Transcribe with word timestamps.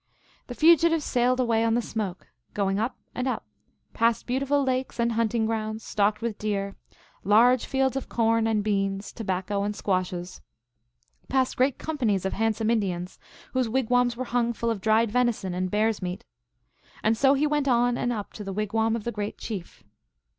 The 0.47 0.55
fugitive 0.55 1.03
sailed 1.03 1.39
away 1.39 1.63
on 1.63 1.75
the 1.75 1.79
smoke, 1.83 2.25
going 2.55 2.79
up 2.79 2.97
and 3.13 3.27
up, 3.27 3.45
past 3.93 4.25
beautiful 4.25 4.63
lakes 4.63 4.99
and 4.99 5.11
hunting 5.11 5.45
grounds 5.45 5.83
stocked 5.83 6.23
with 6.23 6.39
deer, 6.39 6.75
large 7.23 7.65
fields 7.67 7.95
of 7.95 8.09
corn 8.09 8.47
and 8.47 8.63
beans, 8.63 9.11
tobacco 9.13 9.61
and 9.61 9.75
squashes; 9.75 10.41
past 11.29 11.55
great 11.55 11.77
companies 11.77 12.25
of 12.25 12.33
handsome 12.33 12.71
Indians, 12.71 13.19
whose 13.53 13.69
wigwams 13.69 14.17
were 14.17 14.25
hung 14.25 14.53
full 14.53 14.71
of 14.71 14.81
dried 14.81 15.11
venison 15.11 15.53
and 15.53 15.69
bear 15.69 15.89
s 15.89 16.01
meat. 16.01 16.25
And 17.03 17.15
so 17.15 17.35
he 17.35 17.45
went 17.45 17.67
on 17.67 17.95
and 17.95 18.11
up 18.11 18.33
to 18.33 18.43
the 18.43 18.51
wig 18.53 18.73
wam 18.73 18.95
of 18.95 19.03
the 19.03 19.11
Great 19.11 19.37
Chief. 19.37 19.83